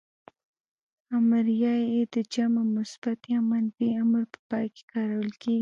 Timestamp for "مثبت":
2.77-3.19